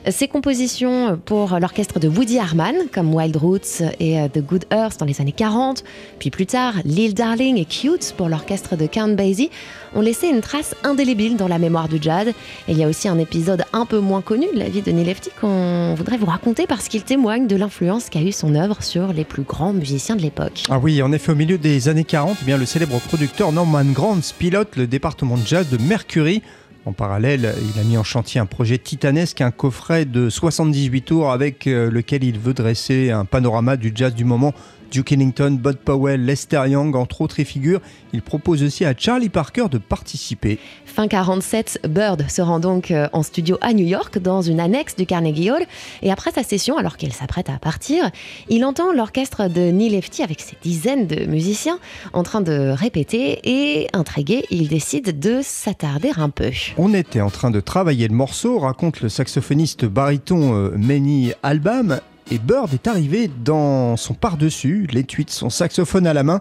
Ses 0.09 0.29
compositions 0.29 1.21
pour 1.27 1.59
l'orchestre 1.61 2.01
de 2.01 2.09
Woody 2.09 2.39
Harman, 2.39 2.75
comme 2.91 3.15
Wild 3.15 3.37
Roots 3.37 3.83
et 4.01 4.19
euh, 4.19 4.29
The 4.29 4.39
Good 4.39 4.65
Earth 4.73 4.99
dans 4.99 5.05
les 5.05 5.21
années 5.21 5.31
40, 5.31 5.85
puis 6.19 6.31
plus 6.31 6.47
tard 6.47 6.73
Lil 6.87 7.13
Darling 7.13 7.59
et 7.59 7.67
Cute 7.67 8.15
pour 8.17 8.31
l'orchestre 8.31 8.77
de 8.77 8.87
Count 8.87 9.15
Basie, 9.15 9.51
ont 9.95 10.01
laissé 10.01 10.29
une 10.29 10.41
trace 10.41 10.75
indélébile 10.85 11.37
dans 11.37 11.49
la 11.49 11.59
mémoire 11.59 11.87
du 11.87 11.99
jazz. 12.01 12.29
Et 12.29 12.33
il 12.73 12.79
y 12.79 12.85
a 12.85 12.89
aussi 12.89 13.09
un 13.09 13.19
épisode 13.19 13.65
un 13.75 13.85
peu 13.85 13.99
moins 13.99 14.23
connu 14.23 14.47
de 14.55 14.59
la 14.59 14.71
vie 14.71 14.81
de 14.81 14.91
Neil 14.91 15.05
Lefty 15.05 15.31
qu'on 15.39 15.95
voudrait 15.95 16.17
vous 16.17 16.27
raconter 16.27 16.67
parce 16.67 16.89
qu'il 16.89 17.03
témoigne 17.03 17.47
de 17.47 17.57
l'influence 17.57 18.09
qu'a 18.09 18.23
eu 18.23 18.33
son 18.33 18.55
œuvre 18.55 18.83
sur 18.83 19.13
les 19.13 19.25
plus 19.25 19.43
grands 19.43 19.75
musiciens 19.75 20.17
de 20.17 20.23
l'époque. 20.23 20.63
Ah 20.71 20.79
oui, 20.79 21.03
en 21.03 21.13
effet, 21.13 21.33
au 21.33 21.37
milieu 21.37 21.59
des 21.59 21.91
années 21.91 22.05
40, 22.05 22.39
eh 22.41 22.45
bien, 22.47 22.57
le 22.57 22.65
célèbre 22.65 22.99
producteur 23.01 23.53
Norman 23.53 23.85
Granz 23.85 24.33
pilote 24.39 24.77
le 24.77 24.87
département 24.87 25.37
de 25.37 25.47
jazz 25.47 25.69
de 25.69 25.77
Mercury 25.77 26.43
en 26.87 26.93
parallèle, 26.93 27.55
il 27.75 27.81
a 27.81 27.85
mis 27.85 27.99
en 27.99 28.05
chantier 28.05 28.41
un 28.41 28.47
projet 28.47 28.79
titanesque, 28.79 29.41
un 29.41 29.51
coffret 29.51 30.07
de 30.07 30.31
78 30.31 31.03
tours 31.03 31.31
avec 31.31 31.67
euh, 31.67 31.91
lequel 31.91 32.25
il 32.25 32.39
veut 32.39 32.55
dresser 32.55 33.11
un 33.11 33.25
panorama 33.25 33.77
du 33.77 33.93
jazz 33.95 34.15
du 34.15 34.25
moment 34.25 34.55
Duke 34.91 35.13
Ellington, 35.13 35.59
Bud 35.61 35.77
Powell, 35.77 36.25
Lester 36.25 36.63
Young, 36.67 36.97
entre 36.97 37.21
autres 37.21 37.43
figures. 37.45 37.81
Il 38.13 38.23
propose 38.23 38.63
aussi 38.63 38.85
à 38.85 38.95
Charlie 38.97 39.29
Parker 39.29 39.67
de 39.71 39.79
participer. 39.79 40.59
Fin 40.85 41.09
47, 41.09 41.81
Bird 41.89 42.29
se 42.29 42.43
rend 42.43 42.59
donc 42.59 42.91
euh, 42.91 43.09
en 43.13 43.23
studio 43.23 43.57
à 43.61 43.73
New 43.73 43.87
York, 43.87 44.19
dans 44.19 44.43
une 44.43 44.61
annexe 44.61 44.97
du 44.97 45.07
Carnegie 45.07 45.51
Hall. 45.51 45.63
Et 46.03 46.11
après 46.11 46.33
sa 46.33 46.43
session, 46.43 46.77
alors 46.77 46.97
qu'il 46.97 47.13
s'apprête 47.13 47.49
à 47.49 47.59
partir, 47.59 48.11
il 48.49 48.65
entend 48.65 48.93
l'orchestre 48.93 49.49
de 49.49 49.71
Neil 49.71 49.91
Lefty 49.91 50.23
avec 50.23 50.41
ses 50.41 50.57
dizaines 50.63 51.07
de 51.07 51.25
musiciens 51.27 51.79
en 52.13 52.23
train 52.23 52.41
de 52.41 52.71
répéter. 52.71 53.41
Et 53.45 53.89
intrigué, 53.93 54.45
il 54.51 54.69
décide 54.69 55.19
de 55.19 55.41
s'attarder 55.43 56.11
un 56.17 56.29
peu. 56.29 56.51
On 56.77 56.95
était 56.95 57.21
en 57.21 57.31
train 57.31 57.51
de 57.51 57.61
travailler 57.61 58.09
le 58.09 58.15
morceau, 58.15 58.59
raconte 58.59 59.01
le 59.01 59.09
saxophoniste 59.09 59.85
baryton 59.85 60.55
euh, 60.55 60.71
Manny 60.77 61.33
Albam, 61.43 62.01
et 62.31 62.39
Bird 62.39 62.73
est 62.73 62.87
arrivé 62.87 63.29
dans 63.45 63.97
son 63.97 64.15
par-dessus, 64.15 64.87
l'étui 64.93 65.25
de 65.25 65.31
son 65.31 65.51
saxophone 65.51 66.07
à 66.07 66.15
la 66.15 66.23
main. 66.23 66.41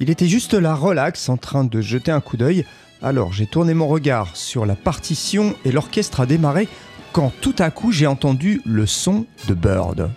Il 0.00 0.10
était 0.10 0.26
juste 0.26 0.54
là, 0.54 0.74
relax, 0.74 1.28
en 1.28 1.36
train 1.36 1.64
de 1.64 1.80
jeter 1.80 2.10
un 2.10 2.20
coup 2.20 2.36
d'œil. 2.36 2.64
Alors 3.02 3.32
j'ai 3.32 3.46
tourné 3.46 3.74
mon 3.74 3.88
regard 3.88 4.34
sur 4.34 4.64
la 4.64 4.74
partition 4.74 5.54
et 5.64 5.72
l'orchestre 5.72 6.20
a 6.20 6.26
démarré 6.26 6.68
quand 7.12 7.32
tout 7.40 7.54
à 7.58 7.70
coup 7.70 7.92
j'ai 7.92 8.06
entendu 8.06 8.62
le 8.64 8.86
son 8.86 9.26
de 9.48 9.54
Bird. 9.54 10.10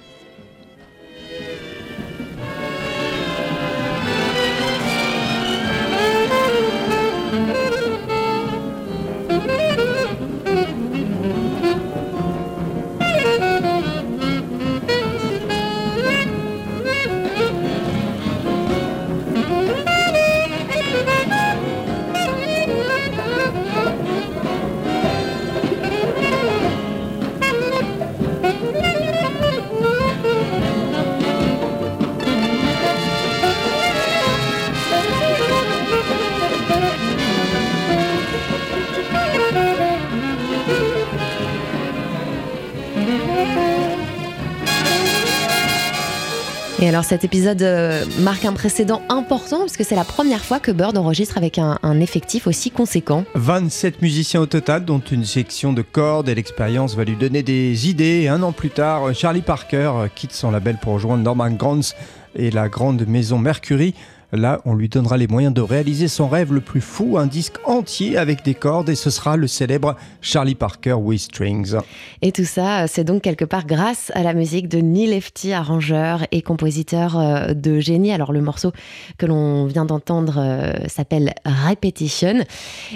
Et 46.84 46.90
alors 46.90 47.04
cet 47.04 47.24
épisode 47.24 47.62
euh, 47.62 48.04
marque 48.22 48.44
un 48.44 48.54
précédent 48.54 49.04
important 49.08 49.60
puisque 49.62 49.86
c'est 49.86 49.96
la 49.96 50.04
première 50.04 50.44
fois 50.44 50.60
que 50.60 50.72
Bird 50.72 50.98
enregistre 50.98 51.38
avec 51.38 51.60
un, 51.60 51.78
effectif 52.00 52.48
aussi 52.48 52.72
conséquent. 52.72 53.24
27 53.36 54.02
musiciens 54.02 54.42
au 54.42 54.48
total, 54.48 54.84
dont 54.84 54.98
une 55.00 55.24
section 55.24 55.74
de 55.74 55.84
cordes 55.84 56.28
et 56.28 56.34
l'expérience 56.34 56.96
va 56.96 57.04
lui 57.04 57.16
donner 57.16 57.44
des 57.44 57.88
idées. 57.88 58.28
un 58.28 58.42
an 58.42 58.52
plus 58.52 58.72
tard, 58.72 59.14
Charlie 59.14 59.44
Parker 59.44 59.92
quitte 60.16 60.32
son 60.32 60.50
label 60.50 60.78
pour 60.82 60.94
rejoindre 60.94 61.22
Norman 61.22 61.52
Granz 61.52 61.94
et 62.36 62.50
la 62.50 62.68
grande 62.68 63.06
maison 63.08 63.38
Mercury. 63.38 63.94
Là, 64.34 64.62
on 64.64 64.76
lui 64.76 64.88
donnera 64.88 65.18
les 65.18 65.28
moyens 65.28 65.54
de 65.54 65.60
réaliser 65.60 66.08
son 66.08 66.30
rêve 66.30 66.54
le 66.54 66.62
plus 66.62 66.80
fou, 66.80 67.18
un 67.18 67.26
disque 67.26 67.56
entier 67.66 68.18
avec 68.18 68.46
des 68.46 68.54
cordes, 68.54 68.88
et 68.88 68.96
ce 68.96 69.10
sera 69.10 69.36
le 69.36 69.46
célèbre 69.48 69.98
Charlie 70.22 70.56
Parker 70.56 70.94
with 70.94 71.20
Strings. 71.20 71.76
Et 72.22 72.32
tout 72.32 72.46
ça, 72.46 72.88
c'est 72.88 73.04
donc 73.04 73.24
quelque 73.24 73.44
part 73.44 73.66
grâce 73.66 74.10
à 74.16 74.24
la 74.24 74.34
musique 74.34 74.70
de 74.70 74.78
Neil 74.78 75.08
Lefty, 75.08 75.52
arrangeur 75.52 76.26
et 76.32 76.42
compositeur 76.42 77.20
euh, 77.20 77.54
de 77.54 77.82
génie. 77.82 78.14
Alors 78.14 78.32
le 78.32 78.42
morceau 78.42 78.72
que 79.18 79.26
l'on 79.26 79.66
vient 79.66 79.84
d'entendre 79.84 80.36
euh, 80.38 80.72
s'appelle 80.88 81.34
Repetition, 81.46 82.46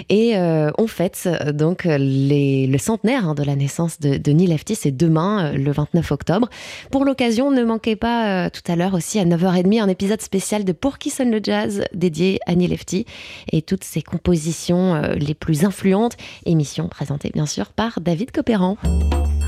et 0.08 0.38
euh, 0.38 0.70
on 0.78 0.86
fête 0.86 1.28
donc 1.52 1.82
le 1.86 2.78
centenaire 2.78 3.28
hein, 3.28 3.34
de 3.34 3.42
la 3.42 3.56
naissance 3.56 4.00
de, 4.00 4.32
Neil 4.32 4.46
Lefty, 4.46 4.74
c'est 4.74 4.96
demain, 4.96 5.52
le 5.52 5.70
29 5.70 6.12
octobre. 6.12 6.48
Pour 6.90 7.04
l'occasion, 7.04 7.50
ne 7.50 7.62
manquez 7.62 7.96
pas 7.96 8.48
tout 8.48 8.62
à 8.70 8.76
l'heure 8.76 8.94
aussi 8.94 9.18
à 9.18 9.24
9h30 9.24 9.82
un 9.82 9.88
épisode 9.88 10.22
spécial 10.22 10.64
de 10.64 10.72
Pour 10.72 10.98
qui 10.98 11.10
le 11.30 11.40
jazz 11.42 11.84
dédié 11.92 12.38
à 12.46 12.54
Neil 12.54 12.68
Lefty 12.68 13.06
et 13.52 13.62
toutes 13.62 13.84
ses 13.84 14.02
compositions 14.02 14.94
euh, 14.94 15.14
les 15.14 15.34
plus 15.34 15.64
influentes. 15.64 16.16
Émission 16.44 16.88
présentée 16.88 17.30
bien 17.32 17.46
sûr 17.46 17.70
par 17.70 18.00
David 18.00 18.30
Copéran. 18.30 18.76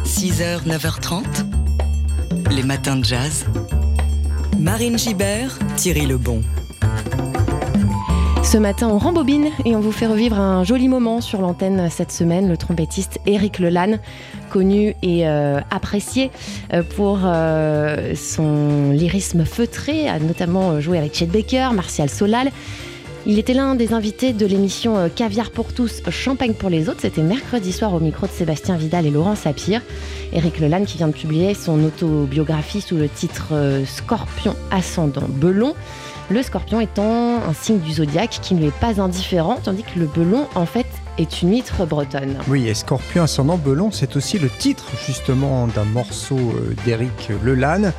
6h, 0.05 0.67
9h30, 0.67 1.25
les 2.55 2.63
matins 2.63 2.97
de 2.97 3.05
jazz. 3.05 3.47
Marine 4.59 4.99
Gibert, 4.99 5.59
Thierry 5.77 6.07
Lebon. 6.07 6.43
Ce 8.49 8.57
matin, 8.57 8.89
on 8.89 8.97
rembobine 8.97 9.51
et 9.67 9.77
on 9.77 9.81
vous 9.81 9.93
fait 9.93 10.07
revivre 10.07 10.41
un 10.41 10.65
joli 10.65 10.89
moment 10.89 11.21
sur 11.21 11.43
l'antenne 11.43 11.91
cette 11.91 12.11
semaine. 12.11 12.49
Le 12.49 12.57
trompettiste 12.57 13.21
Eric 13.27 13.59
Lelanne, 13.59 13.99
connu 14.49 14.95
et 15.03 15.29
euh, 15.29 15.61
apprécié 15.71 16.31
euh, 16.73 16.83
pour 16.83 17.21
euh, 17.25 18.15
son 18.15 18.91
lyrisme 18.91 19.45
feutré, 19.45 20.09
a 20.09 20.19
notamment 20.19 20.81
joué 20.81 20.97
avec 20.97 21.15
Chet 21.15 21.27
Baker, 21.27 21.69
Martial 21.75 22.09
Solal. 22.09 22.51
Il 23.27 23.39
était 23.39 23.53
l'un 23.53 23.75
des 23.75 23.93
invités 23.93 24.33
de 24.33 24.47
l'émission 24.47 25.11
Caviar 25.15 25.51
pour 25.51 25.75
tous, 25.75 26.01
Champagne 26.09 26.55
pour 26.55 26.71
les 26.71 26.89
autres. 26.89 27.01
C'était 27.03 27.21
mercredi 27.21 27.71
soir 27.71 27.93
au 27.93 28.01
micro 28.01 28.27
de 28.27 28.33
Sébastien 28.33 28.79
Vidal 28.79 29.05
et 29.05 29.11
Laurent 29.11 29.35
Sapir. 29.35 29.83
Eric 30.33 30.59
Lelanne 30.59 30.87
qui 30.87 30.97
vient 30.97 31.09
de 31.09 31.13
publier 31.13 31.53
son 31.53 31.85
autobiographie 31.85 32.81
sous 32.81 32.97
le 32.97 33.11
titre 33.11 33.83
Scorpion 33.85 34.57
ascendant 34.71 35.27
Belon 35.29 35.75
le 36.31 36.43
scorpion 36.43 36.81
étant 36.81 37.37
un 37.37 37.53
signe 37.55 37.79
du 37.79 37.93
zodiaque 37.93 38.39
qui 38.43 38.55
ne 38.55 38.61
lui 38.61 38.67
est 38.67 38.81
pas 38.81 39.01
indifférent, 39.01 39.59
tandis 39.63 39.83
que 39.83 39.99
le 39.99 40.07
belon, 40.07 40.47
en 40.55 40.67
fait, 40.67 40.87
est 41.17 41.43
une 41.43 41.51
huître 41.51 41.87
bretonne. 41.87 42.37
Oui, 42.49 42.69
et 42.69 42.75
Scorpion 42.75 43.25
ascendant 43.25 43.57
belon, 43.57 43.91
c'est 43.91 44.17
aussi 44.17 44.39
le 44.39 44.49
titre 44.49 44.85
justement 45.07 45.67
d'un 45.67 45.85
morceau 45.85 46.39
euh, 46.39 46.75
d'Éric 46.85 47.31
Lelanne 47.43 47.93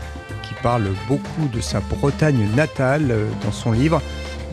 qui 0.44 0.54
parle 0.62 0.88
beaucoup 1.08 1.48
de 1.54 1.60
sa 1.60 1.82
Bretagne 1.82 2.48
natale 2.56 3.12
euh, 3.12 3.26
dans 3.44 3.52
son 3.52 3.72
livre 3.72 4.02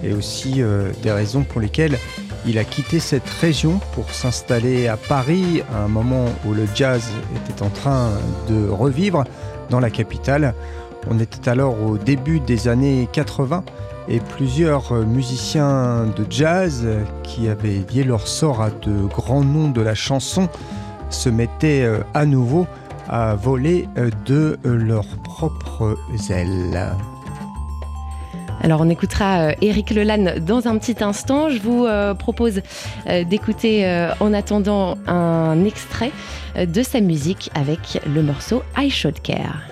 et 0.03 0.13
aussi 0.13 0.63
euh, 0.63 0.91
des 1.03 1.13
raisons 1.13 1.45
pour 1.45 1.61
lesquelles 1.61 1.99
il 2.45 2.59
a 2.59 2.65
quitté 2.65 2.99
cette 2.99 3.29
région 3.29 3.81
pour 3.95 4.11
s'installer 4.11 4.89
à 4.89 4.97
Paris 4.97 5.63
à 5.75 5.85
un 5.85 5.89
moment 5.89 6.27
où 6.45 6.53
le 6.53 6.67
jazz 6.75 7.05
était 7.37 7.63
en 7.63 7.71
train 7.71 8.11
de 8.49 8.69
revivre 8.69 9.25
dans 9.69 9.81
la 9.81 9.91
capitale. 9.91 10.55
On 11.09 11.19
était 11.19 11.49
alors 11.49 11.83
au 11.83 11.99
début 11.99 12.41
des 12.41 12.69
années 12.69 13.09
80 13.13 13.65
et 14.09 14.21
plusieurs 14.21 14.93
musiciens 14.93 16.07
de 16.17 16.27
jazz 16.29 16.87
qui 17.23 17.49
avaient 17.49 17.85
lié 17.93 18.05
leur 18.05 18.27
sort 18.27 18.63
à 18.63 18.71
de 18.71 19.07
grands 19.07 19.45
noms 19.45 19.71
de 19.71 19.81
la 19.81 19.95
chanson 19.95 20.49
se 21.11 21.29
mettaient 21.29 21.83
euh, 21.83 22.01
à 22.15 22.27
nouveau 22.27 22.67
à 23.09 23.35
voler 23.35 23.89
euh, 23.97 24.11
de 24.25 24.59
leurs 24.65 25.17
propres 25.23 25.97
ailes. 26.31 26.97
Alors 28.63 28.81
on 28.81 28.89
écoutera 28.89 29.53
Eric 29.61 29.93
euh, 29.93 29.97
Lelanne 29.97 30.39
dans 30.41 30.67
un 30.67 30.77
petit 30.79 31.05
instant. 31.05 31.51
Je 31.51 31.61
vous 31.61 31.87
propose 32.19 32.63
d'écouter 33.07 34.09
en 34.21 34.33
attendant 34.33 34.97
un 35.07 35.65
extrait 35.65 36.11
de 36.57 36.83
sa 36.83 37.01
musique 37.01 37.51
avec 37.55 38.01
le 38.13 38.23
morceau 38.23 38.63
I 38.77 38.91
Should 38.91 39.21
Care. 39.21 39.63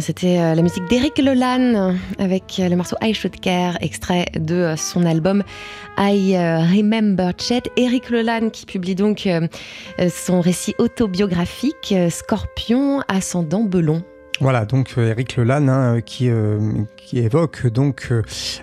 C'était 0.00 0.38
euh, 0.38 0.54
la 0.54 0.62
musique 0.62 0.84
d'Eric 0.88 1.18
Lelan 1.18 1.94
avec 2.18 2.58
le 2.58 2.74
morceau 2.74 2.96
I 3.02 3.12
Should 3.12 3.38
Care, 3.40 3.76
extrait 3.80 4.26
de 4.34 4.74
son 4.76 5.04
album 5.04 5.42
I 5.98 6.36
Remember 6.36 7.32
Chet. 7.38 7.62
Eric 7.76 8.10
Lelan 8.10 8.50
qui 8.50 8.66
publie 8.66 8.94
donc 8.94 9.28
son 10.10 10.40
récit 10.40 10.74
autobiographique 10.78 11.94
Scorpion 12.10 13.02
ascendant 13.08 13.64
Belon. 13.64 14.02
Voilà, 14.40 14.64
donc 14.64 14.94
Eric 14.96 15.36
Lelan 15.36 15.68
hein, 15.68 16.00
qui, 16.00 16.30
qui 17.10 17.18
évoque 17.18 17.66
donc 17.66 18.12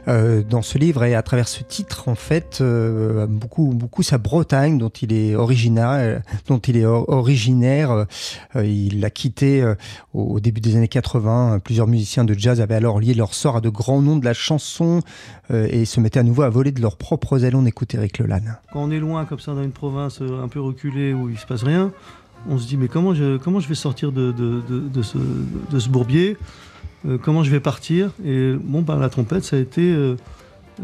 euh, 0.08 0.42
dans 0.42 0.62
ce 0.62 0.78
livre 0.78 1.04
et 1.04 1.16
à 1.16 1.22
travers 1.22 1.50
ce 1.50 1.64
titre 1.64 2.08
en 2.08 2.16
fait 2.16 2.60
euh, 2.62 3.28
beaucoup 3.28 3.74
beaucoup 3.74 4.04
sa 4.04 4.18
Bretagne 4.18 4.78
dont 4.78 4.88
il 4.88 5.12
est 5.12 5.36
originaire 5.36 6.22
il 6.50 6.78
est 6.78 6.86
euh, 6.86 9.02
l'a 9.02 9.10
quitté 9.10 9.74
au 10.14 10.40
début 10.40 10.62
des 10.62 10.78
années 10.78 10.88
80 10.88 11.60
plusieurs 11.60 11.88
musiciens 11.88 12.24
de 12.24 12.34
jazz 12.34 12.62
avaient 12.62 12.76
alors 12.76 13.02
lié 13.02 13.14
leur 13.14 13.34
sort 13.34 13.58
à 13.58 13.62
de 13.62 13.68
grands 13.68 14.02
noms 14.02 14.16
de 14.16 14.24
la 14.24 14.34
chanson 14.34 15.02
et 15.54 15.84
se 15.84 16.00
mettaient 16.00 16.20
à 16.20 16.24
nouveau 16.24 16.44
à 16.44 16.50
voler 16.50 16.72
de 16.72 16.82
leurs 16.82 16.98
propres 16.98 17.44
ailes. 17.44 17.56
On 17.56 17.66
écoute 17.66 17.94
Eric 17.96 18.20
Lelan 18.20 18.40
quand 18.72 18.82
on 18.82 18.92
est 18.92 19.00
loin 19.00 19.26
comme 19.26 19.40
ça 19.40 19.54
dans 19.54 19.64
une 19.64 19.72
province 19.72 20.22
un 20.22 20.48
peu 20.48 20.62
reculée 20.62 21.14
où 21.14 21.30
il 21.30 21.38
se 21.38 21.46
passe 21.46 21.64
rien 21.64 21.92
on 22.50 22.58
se 22.58 22.68
dit 22.68 22.78
mais 22.78 22.88
comment 22.88 23.14
je, 23.14 23.68
vais 23.68 23.76
sortir 23.76 24.12
de, 24.12 24.32
de, 24.32 25.02
ce, 25.02 25.90
bourbier? 25.90 26.38
Euh, 27.08 27.18
comment 27.22 27.44
je 27.44 27.52
vais 27.52 27.60
partir? 27.60 28.12
Et 28.26 28.54
bon, 28.54 28.82
ben, 28.82 28.98
la 28.98 29.10
trompette, 29.10 29.44
ça 29.44 29.56
a 29.56 29.60
été, 29.60 29.82
euh, 29.82 30.16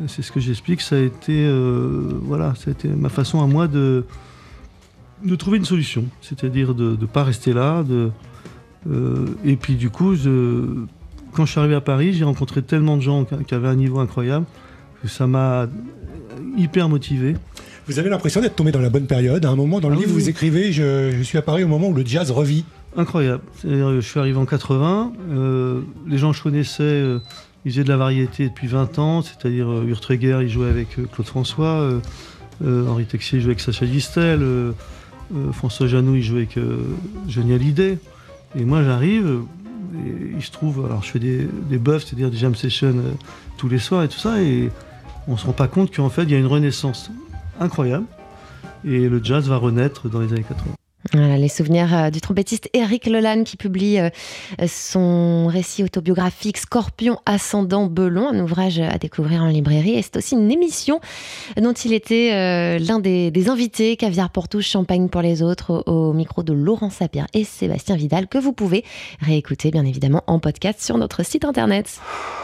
c'est 0.07 0.21
ce 0.21 0.31
que 0.31 0.39
j'explique, 0.39 0.81
ça 0.81 0.95
a 0.95 0.99
été, 0.99 1.45
euh, 1.45 2.19
voilà, 2.21 2.53
ma 2.97 3.09
façon 3.09 3.41
à 3.41 3.47
moi 3.47 3.67
de, 3.67 4.05
de 5.23 5.35
trouver 5.35 5.57
une 5.57 5.65
solution, 5.65 6.05
c'est-à-dire 6.21 6.75
de 6.75 6.97
ne 6.99 7.05
pas 7.05 7.23
rester 7.23 7.53
là. 7.53 7.83
De, 7.83 8.11
et 9.45 9.55
puis 9.55 9.75
du 9.75 9.89
coup, 9.89 10.13
quand 11.31 11.45
je 11.45 11.51
suis 11.51 11.59
arrivé 11.59 11.75
à 11.75 11.81
Paris, 11.81 12.13
j'ai 12.13 12.25
rencontré 12.25 12.61
tellement 12.61 12.97
de 12.97 13.01
gens 13.01 13.25
qui 13.25 13.53
avaient 13.53 13.69
un 13.69 13.75
niveau 13.75 13.99
incroyable 13.99 14.45
que 15.01 15.07
ça 15.07 15.25
m'a 15.25 15.67
hyper 16.57 16.89
motivé. 16.89 17.35
Vous 17.87 17.99
avez 17.99 18.09
l'impression 18.09 18.39
d'être 18.39 18.55
tombé 18.55 18.71
dans 18.71 18.79
la 18.79 18.89
bonne 18.89 19.07
période. 19.07 19.45
À 19.45 19.49
un 19.49 19.55
moment, 19.55 19.81
dans 19.81 19.89
le 19.89 19.97
ah 19.97 19.99
livre, 19.99 20.13
vous 20.13 20.29
écrivez 20.29 20.71
je, 20.71 21.11
je, 21.11 21.23
suis 21.23 21.37
à 21.37 21.41
Paris 21.41 21.63
au 21.65 21.67
moment 21.67 21.89
où 21.89 21.93
le 21.93 22.05
jazz 22.05 22.31
revit. 22.31 22.63
Incroyable. 22.95 23.43
Je 23.63 23.99
suis 23.99 24.19
arrivé 24.19 24.37
en 24.37 24.45
80. 24.45 25.13
Euh, 25.31 25.81
les 26.07 26.17
gens 26.17 26.31
que 26.31 26.37
je 26.37 26.43
connaissais, 26.43 26.83
euh, 26.83 27.19
ils 27.65 27.71
faisaient 27.71 27.83
de 27.83 27.89
la 27.89 27.97
variété 27.97 28.47
depuis 28.47 28.67
20 28.67 28.99
ans. 28.99 29.21
C'est-à-dire 29.21 29.69
euh, 29.69 29.85
Urtreger, 29.85 30.39
il 30.41 30.49
jouait 30.49 30.69
avec 30.69 30.95
Claude 31.11 31.27
François. 31.27 31.99
Henri 32.63 33.05
Texier, 33.05 33.39
il 33.39 33.41
jouait 33.41 33.51
avec 33.51 33.59
Sacha 33.59 33.85
Distel. 33.85 34.41
François 35.51 35.87
Janou, 35.87 36.15
il 36.15 36.23
jouait 36.23 36.47
avec 36.47 36.57
Johnny 37.27 37.53
Hallyday. 37.53 37.97
Et 38.57 38.63
moi, 38.63 38.83
j'arrive. 38.83 39.41
Et 39.95 40.35
il 40.37 40.41
se 40.41 40.51
trouve, 40.51 40.85
alors 40.85 41.03
je 41.03 41.11
fais 41.11 41.19
des, 41.19 41.47
des 41.69 41.77
buffs, 41.77 42.05
c'est-à-dire 42.05 42.31
des 42.31 42.37
jam 42.37 42.55
sessions 42.55 42.95
tous 43.57 43.67
les 43.67 43.77
soirs 43.77 44.03
et 44.03 44.07
tout 44.07 44.17
ça. 44.17 44.41
Et 44.41 44.69
on 45.27 45.35
se 45.35 45.45
rend 45.45 45.51
pas 45.51 45.67
compte 45.67 45.93
qu'en 45.93 46.09
fait, 46.09 46.23
il 46.23 46.31
y 46.31 46.35
a 46.35 46.39
une 46.39 46.47
renaissance 46.47 47.11
incroyable. 47.59 48.05
Et 48.85 49.07
le 49.07 49.23
jazz 49.23 49.47
va 49.47 49.57
renaître 49.57 50.09
dans 50.09 50.19
les 50.19 50.33
années 50.33 50.43
80 50.43 50.73
les 51.13 51.49
souvenirs 51.49 51.93
euh, 51.93 52.09
du 52.09 52.21
trompettiste 52.21 52.69
Eric 52.73 53.05
Lelan 53.05 53.43
qui 53.43 53.57
publie 53.57 53.99
euh, 53.99 54.09
son 54.67 55.47
récit 55.47 55.83
autobiographique 55.83 56.57
Scorpion 56.57 57.17
ascendant 57.25 57.87
Belon, 57.87 58.29
un 58.29 58.39
ouvrage 58.39 58.79
à 58.79 58.97
découvrir 58.97 59.43
en 59.43 59.47
librairie. 59.47 59.95
Et 59.95 60.01
c'est 60.01 60.17
aussi 60.17 60.35
une 60.35 60.51
émission 60.51 60.99
dont 61.57 61.73
il 61.73 61.93
était 61.93 62.31
euh, 62.33 62.79
l'un 62.79 62.99
des, 62.99 63.49
invités, 63.49 63.97
caviar 63.97 64.29
pour 64.29 64.47
tous, 64.47 64.61
champagne 64.61 65.09
pour 65.09 65.21
les 65.21 65.41
autres, 65.41 65.83
au, 65.85 66.13
micro 66.13 66.43
de 66.43 66.53
Laurent 66.53 66.89
Sapir 66.89 67.27
et 67.33 67.43
Sébastien 67.43 67.95
Vidal, 67.95 68.27
que 68.27 68.37
vous 68.37 68.53
pouvez 68.53 68.83
réécouter 69.19 69.71
bien 69.71 69.85
évidemment 69.85 70.23
en 70.27 70.39
podcast 70.39 70.81
sur 70.81 70.97
notre 70.97 71.23
site 71.23 71.45
internet. 71.45 71.99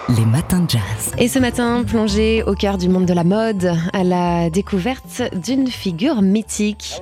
Les 0.10 0.26
matins 0.26 0.62
de 0.62 0.70
jazz. 0.70 1.14
Et 1.18 1.28
ce 1.28 1.40
matin, 1.40 1.84
plongé 1.88 2.44
au 2.44 2.56
cœur 2.56 2.78
du 2.78 2.90
monde 2.90 3.06
de 3.06 3.14
la 3.14 3.24
mode, 3.24 3.74
à 3.94 4.04
la 4.04 4.50
découverte 4.50 5.22
d'une 5.46 5.68
figure 5.68 6.22
mythique. 6.22 7.00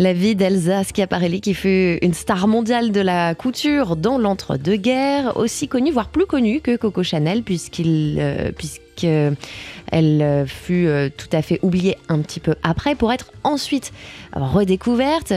La 0.00 0.12
vie 0.12 0.36
d'Elsa 0.36 0.84
Schiaparelli, 0.84 1.40
qui 1.40 1.54
fut 1.54 1.98
une 2.02 2.14
star 2.14 2.46
mondiale 2.46 2.92
de 2.92 3.00
la 3.00 3.34
couture 3.34 3.96
dans 3.96 4.16
l'entre-deux-guerres, 4.16 5.36
aussi 5.36 5.66
connue, 5.66 5.90
voire 5.90 6.08
plus 6.08 6.26
connue 6.26 6.60
que 6.60 6.76
Coco 6.76 7.02
Chanel, 7.02 7.42
euh, 7.48 8.52
puisqu'elle 8.56 10.22
euh, 10.22 10.46
fut 10.46 10.86
euh, 10.86 11.08
tout 11.16 11.26
à 11.32 11.42
fait 11.42 11.58
oubliée 11.62 11.98
un 12.08 12.20
petit 12.20 12.38
peu 12.38 12.54
après, 12.62 12.94
pour 12.94 13.12
être 13.12 13.32
ensuite 13.42 13.92
redécouverte. 14.34 15.32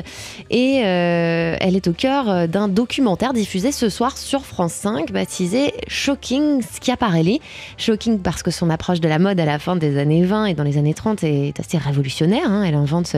Et 0.52 0.76
elle 0.76 1.76
est 1.76 1.88
au 1.88 1.94
cœur 1.94 2.48
d'un 2.48 2.68
documentaire 2.68 3.34
diffusé 3.34 3.72
ce 3.72 3.90
soir 3.90 4.16
sur 4.16 4.46
France 4.46 4.74
5, 4.74 5.12
baptisé 5.12 5.74
Shocking 5.88 6.62
Schiaparelli. 6.62 7.42
Shocking 7.78 8.20
parce 8.20 8.44
que 8.44 8.52
son 8.52 8.70
approche 8.70 9.00
de 9.00 9.08
la 9.08 9.18
mode 9.18 9.40
à 9.40 9.46
la 9.46 9.58
fin 9.58 9.76
des 9.76 9.98
années 9.98 10.24
20 10.24 10.46
et 10.46 10.54
dans 10.54 10.64
les 10.64 10.78
années 10.78 10.94
30 10.94 11.24
est 11.24 11.60
assez 11.60 11.80
révolutionnaire. 11.80 12.46
Hein. 12.46 12.64
Elle 12.64 12.76
invente 12.76 13.16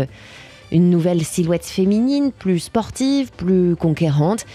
une 0.73 0.89
nouvelle 0.89 1.23
silhouette 1.23 1.65
féminine, 1.65 2.31
plus 2.31 2.59
sportive, 2.59 3.31
plus 3.31 3.75
conquérante. 3.75 4.45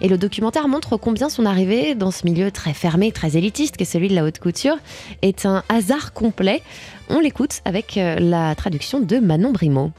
Et 0.00 0.08
le 0.08 0.18
documentaire 0.18 0.68
montre 0.68 0.96
combien 0.96 1.28
son 1.28 1.46
arrivée 1.46 1.94
dans 1.94 2.10
ce 2.10 2.26
milieu 2.26 2.50
très 2.50 2.74
fermé, 2.74 3.12
très 3.12 3.36
élitiste, 3.36 3.76
qu'est 3.76 3.84
celui 3.84 4.08
de 4.08 4.14
la 4.14 4.24
haute 4.24 4.38
couture, 4.38 4.76
est 5.22 5.46
un 5.46 5.62
hasard 5.68 6.12
complet. 6.12 6.62
On 7.08 7.20
l'écoute 7.20 7.60
avec 7.64 7.96
euh, 7.96 8.16
la 8.18 8.54
traduction 8.54 9.00
de 9.00 9.18
Manon 9.18 9.52
Brimaud. 9.52 9.92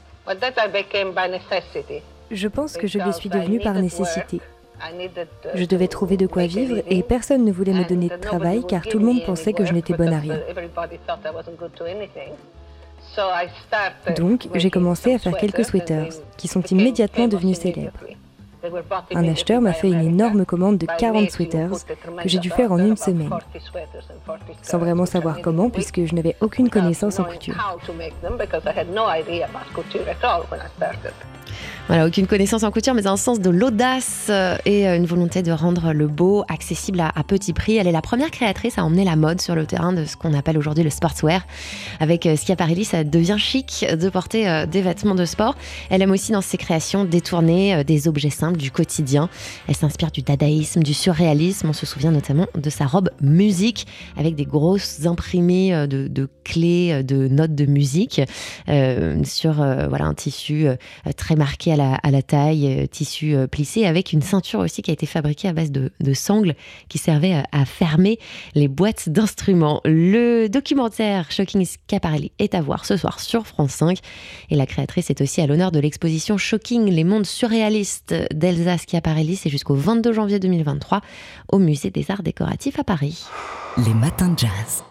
Je 2.30 2.48
pense 2.48 2.76
que 2.76 2.86
je 2.86 2.98
le 2.98 3.12
suis 3.12 3.30
devenue 3.30 3.60
par 3.60 3.74
nécessité. 3.74 4.40
Je 5.54 5.64
devais 5.64 5.88
trouver 5.88 6.16
de 6.16 6.26
quoi 6.26 6.46
vivre 6.46 6.82
et 6.88 7.02
personne 7.02 7.44
ne 7.44 7.50
voulait 7.50 7.72
me 7.72 7.88
donner 7.88 8.08
de 8.08 8.16
travail 8.16 8.62
car 8.68 8.82
tout 8.82 8.98
le 8.98 9.06
monde 9.06 9.24
pensait 9.24 9.52
que 9.52 9.64
je 9.64 9.72
n'étais 9.72 9.94
bonne 9.94 10.12
à 10.12 10.20
rien. 10.20 10.38
Donc, 14.16 14.48
j'ai 14.54 14.70
commencé 14.70 15.14
à 15.14 15.18
faire 15.18 15.36
quelques 15.36 15.64
sweaters, 15.64 16.12
qui 16.36 16.48
sont 16.48 16.62
immédiatement 16.62 17.28
devenus 17.28 17.58
célèbres. 17.58 17.98
Un 19.14 19.28
acheteur 19.28 19.60
m'a 19.60 19.72
fait 19.72 19.88
une 19.88 20.02
énorme 20.02 20.44
commande 20.44 20.78
de 20.78 20.86
40 20.98 21.30
sweaters 21.30 21.84
que 22.22 22.28
j'ai 22.28 22.38
dû 22.38 22.50
faire 22.50 22.72
en 22.72 22.78
une 22.78 22.96
semaine, 22.96 23.30
sans 24.62 24.78
vraiment 24.78 25.06
savoir 25.06 25.40
comment 25.40 25.70
puisque 25.70 26.04
je 26.04 26.14
n'avais 26.14 26.36
aucune 26.40 26.68
connaissance 26.68 27.20
en 27.20 27.24
couture. 27.24 27.54
Voilà, 31.88 32.06
aucune 32.06 32.26
connaissance 32.26 32.64
en 32.64 32.70
couture, 32.70 32.92
mais 32.92 33.06
un 33.06 33.16
sens 33.16 33.40
de 33.40 33.48
l'audace 33.48 34.26
euh, 34.28 34.58
et 34.66 34.86
euh, 34.86 34.96
une 34.98 35.06
volonté 35.06 35.42
de 35.42 35.50
rendre 35.50 35.94
le 35.94 36.06
beau 36.06 36.44
accessible 36.46 37.00
à, 37.00 37.24
petit 37.24 37.54
prix. 37.54 37.78
Elle 37.78 37.86
est 37.86 37.92
la 37.92 38.02
première 38.02 38.30
créatrice 38.30 38.76
à 38.76 38.84
emmener 38.84 39.04
la 39.04 39.16
mode 39.16 39.40
sur 39.40 39.54
le 39.54 39.64
terrain 39.64 39.94
de 39.94 40.04
ce 40.04 40.14
qu'on 40.14 40.34
appelle 40.34 40.58
aujourd'hui 40.58 40.84
le 40.84 40.90
sportswear. 40.90 41.46
Avec 41.98 42.26
euh, 42.26 42.36
Schiaparelli, 42.36 42.84
ça 42.84 43.04
devient 43.04 43.36
chic 43.38 43.86
de 43.90 44.10
porter 44.10 44.66
des 44.66 44.82
vêtements 44.82 45.14
de 45.14 45.24
sport. 45.24 45.54
Elle 45.88 46.02
aime 46.02 46.10
aussi 46.10 46.30
dans 46.30 46.42
ses 46.42 46.58
créations 46.58 47.06
détourner 47.06 47.82
des 47.84 48.06
objets 48.06 48.28
simples 48.28 48.58
du 48.58 48.70
quotidien. 48.70 49.30
Elle 49.66 49.74
s'inspire 49.74 50.10
du 50.10 50.20
dadaïsme, 50.20 50.82
du 50.82 50.92
surréalisme. 50.92 51.70
On 51.70 51.72
se 51.72 51.86
souvient 51.86 52.10
notamment 52.10 52.48
de 52.54 52.68
sa 52.68 52.84
robe 52.84 53.08
musique 53.22 53.86
avec 54.18 54.34
des 54.34 54.44
grosses 54.44 55.06
imprimées 55.06 55.86
de, 55.88 56.28
clés, 56.44 57.02
de 57.02 57.28
notes 57.28 57.54
de 57.54 57.64
musique 57.64 58.20
sur 59.24 59.62
un 59.62 60.14
tissu 60.14 60.66
très 61.16 61.34
marqué 61.34 61.72
à 61.80 62.10
la, 62.10 62.22
taille, 62.22 62.66
euh, 62.66 62.86
tissu 62.86 63.34
euh, 63.34 63.46
plissé, 63.46 63.86
avec 63.86 64.12
une 64.12 64.22
ceinture 64.22 64.60
aussi 64.60 64.82
qui 64.82 64.90
a 64.90 64.94
été 64.94 65.06
fabriquée 65.06 65.48
à 65.48 65.52
base 65.52 65.70
de, 65.70 65.90
sangles 66.14 66.54
qui 66.88 66.98
servait 66.98 67.42
à, 67.52 67.64
fermer 67.64 68.18
les 68.54 68.68
boîtes 68.68 69.08
d'instruments. 69.08 69.80
Le 69.84 70.48
documentaire 70.48 71.30
Shocking 71.30 71.64
Scaparelli 71.64 72.32
est 72.38 72.54
à 72.54 72.60
voir 72.60 72.84
ce 72.84 72.96
soir 72.96 73.20
sur 73.20 73.46
France 73.46 73.72
5 73.72 73.98
et 74.50 74.56
la 74.56 74.66
créatrice 74.66 75.10
est 75.10 75.20
aussi 75.20 75.40
à 75.40 75.46
l'honneur 75.46 75.70
de 75.70 75.80
l'exposition 75.80 76.38
Shocking, 76.38 76.86
les 76.86 77.04
mondes 77.04 77.26
surréalistes 77.26 78.14
d'Elsa 78.32 78.78
Schiaparelli. 78.78 79.36
C'est 79.36 79.50
jusqu'au 79.50 79.74
22 79.74 80.12
janvier 80.12 80.38
2023 80.38 81.02
au 81.52 81.58
Musée 81.58 81.90
des 81.90 82.10
Arts 82.10 82.22
Décoratifs 82.22 82.78
à 82.78 82.84
Paris. 82.84 83.24
Les 83.76 83.94
matins 83.94 84.28
de 84.28 84.38
jazz. 84.38 84.88